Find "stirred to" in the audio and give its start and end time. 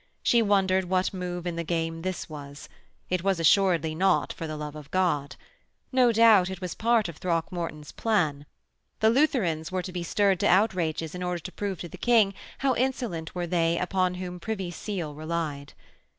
10.01-10.47